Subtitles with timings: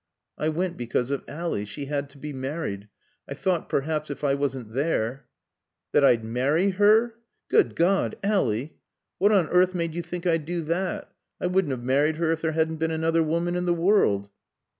[0.35, 1.63] "I went because of Ally.
[1.63, 2.87] She had to be married.
[3.29, 5.27] I thought perhaps if I wasn't there"
[5.93, 7.19] "That I'd marry her?
[7.49, 8.15] Good God!
[8.23, 8.69] Ally!
[9.19, 11.11] What on earth made you think I'd do that?
[11.39, 14.31] I wouldn't have married her if there hadn't been another woman in the world."